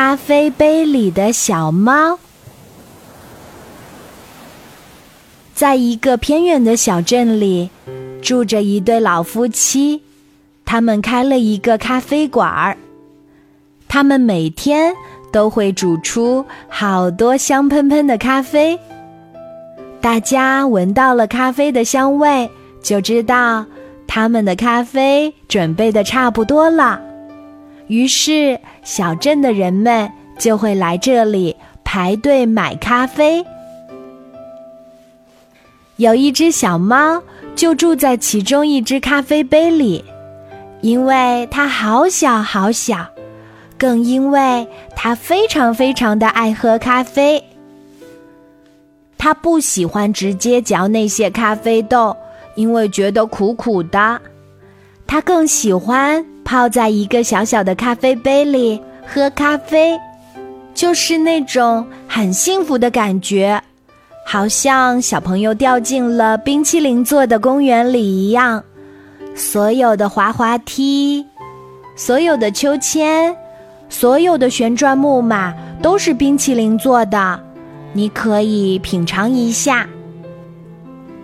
[0.00, 2.18] 咖啡杯里的小猫。
[5.54, 7.68] 在一个偏远的小镇里，
[8.22, 10.00] 住着一对老夫妻，
[10.64, 12.78] 他们开了一个咖啡馆儿。
[13.88, 14.94] 他们每天
[15.30, 18.78] 都会煮出好多香喷喷的咖啡。
[20.00, 22.50] 大家闻到了咖啡的香味，
[22.82, 23.66] 就知道
[24.06, 26.98] 他们的咖啡准备的差不多了。
[27.90, 33.44] 于是，小镇的人们就会来这里排队买咖啡。
[35.96, 37.20] 有一只小猫
[37.56, 40.04] 就住在其中一只咖啡杯里，
[40.82, 43.08] 因为它好小好小，
[43.76, 47.42] 更因为它非常非常的爱喝咖啡。
[49.18, 52.16] 它不喜欢直接嚼那些咖啡豆，
[52.54, 54.20] 因为觉得苦苦的。
[55.08, 59.96] 它更喜欢泡在一个小小的咖啡杯里喝咖啡，
[60.74, 63.62] 就是那种很幸福的感觉。
[64.26, 68.60] 好像小朋友掉进了冰淇淋做的公园里一样，
[69.32, 71.24] 所有的滑滑梯，
[71.94, 73.32] 所有的秋千，
[73.88, 77.40] 所有的旋转木马都是冰淇淋做的，
[77.92, 79.88] 你可以品尝一下。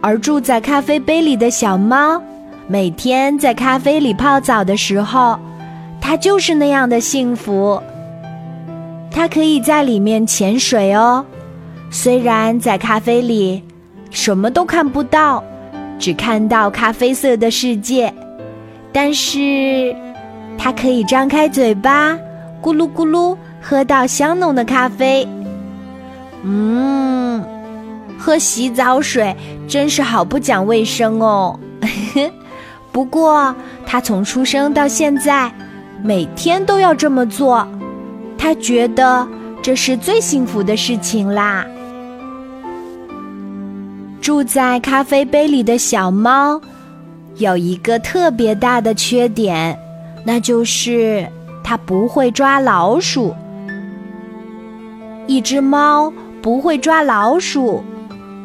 [0.00, 2.22] 而住在咖啡杯里的小猫，
[2.68, 5.38] 每天在咖啡里泡澡的时候，
[6.00, 7.80] 它就是那样的幸福。
[9.10, 11.24] 它可以在里面潜水哦。
[11.90, 13.62] 虽然在咖啡里
[14.10, 15.42] 什么都看不到，
[15.98, 18.12] 只看到咖啡色的世界，
[18.92, 19.94] 但是
[20.58, 22.14] 它可以张开嘴巴，
[22.60, 25.26] 咕噜咕噜喝到香浓的咖啡。
[26.42, 27.44] 嗯，
[28.18, 29.34] 喝洗澡水
[29.68, 31.58] 真是好不讲卫生哦。
[32.96, 35.52] 不过他从出生到现在，
[36.02, 37.68] 每天都要这么做，
[38.38, 39.28] 他觉得
[39.60, 41.66] 这是最幸福的事情啦。
[44.18, 46.58] 住在咖啡杯里的小猫，
[47.34, 49.78] 有一个特别大的缺点，
[50.24, 51.28] 那就是
[51.62, 53.34] 它不会抓老鼠。
[55.26, 57.84] 一只猫不会抓老鼠，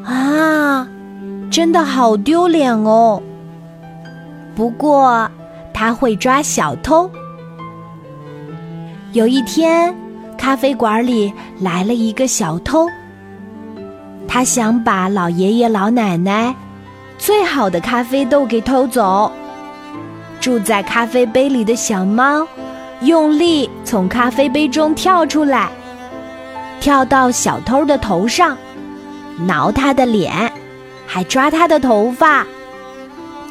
[0.04, 0.86] 啊，
[1.50, 3.24] 真的好丢脸哦。
[4.62, 5.28] 不过
[5.74, 7.10] 他会抓小偷。
[9.12, 9.92] 有一天，
[10.38, 12.88] 咖啡馆里来了一个小偷。
[14.28, 16.54] 他想把老爷爷老奶奶
[17.18, 19.32] 最好的咖啡豆给偷走。
[20.40, 22.48] 住在咖啡杯里的小猫
[23.00, 25.72] 用力从咖啡杯中跳出来，
[26.80, 28.56] 跳到小偷的头上，
[29.44, 30.54] 挠他的脸，
[31.08, 32.46] 还抓他的头发。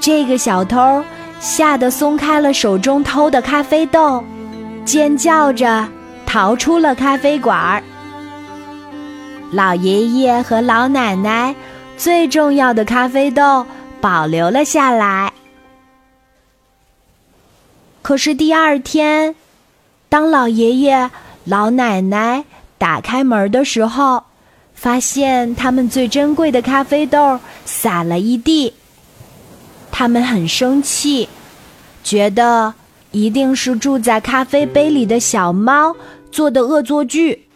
[0.01, 1.05] 这个小偷
[1.41, 4.25] 吓得松开了手中偷的咖啡豆，
[4.85, 5.87] 尖叫着
[6.25, 7.83] 逃出了咖啡馆。
[9.53, 11.55] 老爷爷和老奶奶
[11.99, 13.67] 最重要的咖啡豆
[14.01, 15.31] 保留了下来。
[18.01, 19.35] 可是第二天，
[20.09, 21.11] 当老爷爷、
[21.45, 22.43] 老奶奶
[22.79, 24.25] 打开门的时候，
[24.73, 28.73] 发现他们最珍贵的咖啡豆洒了一地。
[30.01, 31.29] 他们很生气，
[32.03, 32.73] 觉得
[33.11, 35.95] 一定是住在咖啡杯里的小猫
[36.33, 37.47] 做的恶作剧。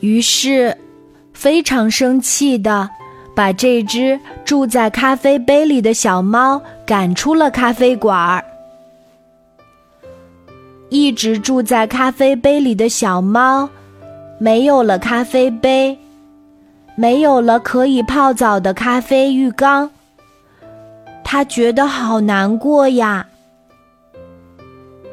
[0.00, 0.76] 于是，
[1.32, 2.90] 非常生气的
[3.34, 8.44] 把这只住在咖啡杯里的小猫赶出了咖啡馆儿。
[10.90, 13.70] 一直住在咖啡杯里的小猫，
[14.38, 15.98] 没有了咖啡杯，
[16.94, 19.90] 没有了可以泡澡的咖啡浴缸，
[21.24, 23.26] 它觉得好难过呀。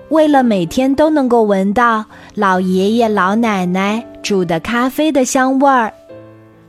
[0.10, 2.04] 为了每天都能够闻到
[2.34, 5.94] 老爷爷老奶奶煮的咖啡的香味儿，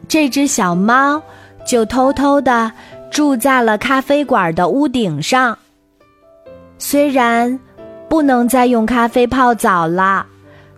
[0.06, 1.20] 这只小猫
[1.64, 2.70] 就偷偷的
[3.10, 5.56] 住在了咖啡馆的屋顶上。
[6.78, 7.58] 虽然
[8.08, 10.26] 不能再用咖啡泡澡了，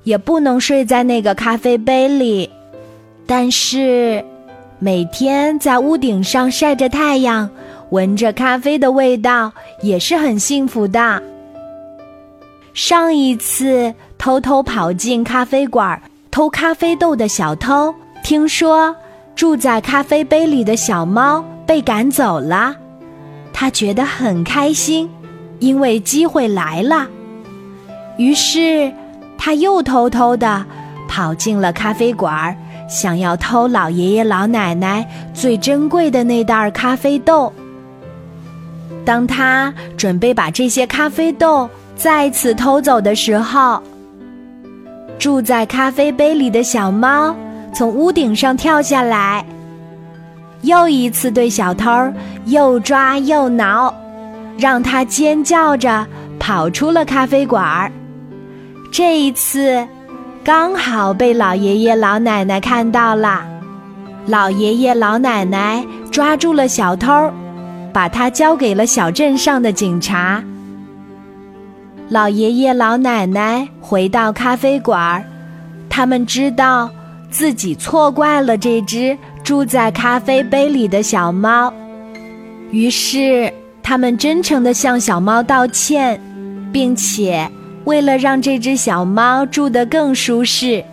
[0.04, 2.48] 也不能睡在那个咖啡杯里，
[3.26, 4.24] 但是
[4.78, 7.50] 每天在屋顶上晒着太阳，
[7.92, 9.52] 闻着咖啡的味道，
[9.82, 11.22] 也是很幸福的。
[12.72, 16.00] 上一次偷偷跑进咖啡馆
[16.30, 17.94] 偷咖啡豆的小偷，
[18.24, 18.96] 听说
[19.36, 22.74] 住在咖啡杯里的小猫被赶走了，
[23.52, 25.10] 他觉得很开心，
[25.58, 27.06] 因为机会来了。
[28.16, 28.90] 于是
[29.36, 30.64] 他又偷偷的
[31.10, 32.56] 跑进了咖啡馆，
[32.88, 37.52] 想要偷老爷爷老奶奶最珍贵的那袋咖啡豆。
[39.04, 41.68] 当他准备把这些咖啡豆。
[41.94, 43.80] 再次偷走的时候，
[45.18, 47.36] 住在咖啡杯里的小猫
[47.72, 49.44] 从屋顶上跳下来，
[50.62, 51.90] 又一次对小偷
[52.46, 53.94] 又抓又挠，
[54.58, 56.04] 让他尖叫着
[56.40, 57.92] 跑出了咖啡馆。
[58.90, 59.86] 这一次，
[60.42, 63.44] 刚好被老爷爷老奶奶看到了。
[64.26, 67.30] 老爷爷老奶奶抓住了小偷，
[67.92, 70.42] 把它交给了小镇上的警察。
[72.08, 75.24] 老爷爷老奶奶回到咖啡馆，
[75.88, 76.90] 他们知道
[77.30, 81.72] 自己错怪了这只住在咖啡杯里的小猫，
[82.70, 83.52] 于是
[83.82, 86.20] 他们真诚地向小猫道歉，
[86.72, 87.50] 并且
[87.84, 90.84] 为了让这只小猫住得更舒适，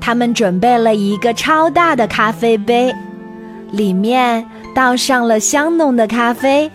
[0.00, 2.92] 他们准备了一个超大的咖啡杯，
[3.70, 4.44] 里面
[4.74, 6.70] 倒上了香浓的咖啡。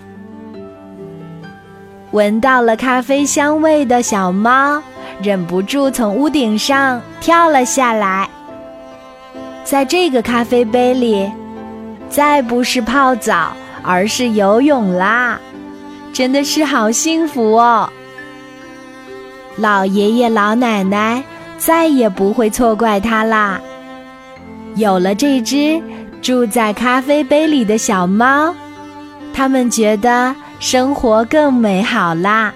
[2.11, 4.81] 闻到了咖啡香味的小猫，
[5.21, 8.29] 忍不住从屋顶上跳了下来。
[9.63, 11.29] 在这个咖啡杯里，
[12.09, 13.51] 再不是泡澡，
[13.83, 15.39] 而是游泳啦！
[16.13, 17.89] 真的是好幸福哦！
[19.57, 21.21] 老爷爷老奶奶
[21.57, 23.59] 再也不会错怪它啦。
[24.75, 25.81] 有了这只
[26.25, 28.51] 住在咖啡杯里的小猫，
[29.31, 30.35] 他们觉得。
[30.57, 32.51] 生活更美好啦，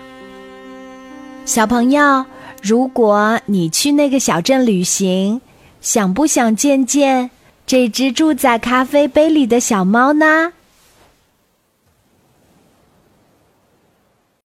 [1.46, 2.26] 小朋友，
[2.64, 5.40] 如果你去那个小镇旅行，
[5.82, 7.30] 想不想见见
[7.68, 10.54] 这只住在咖啡杯里的小猫呢？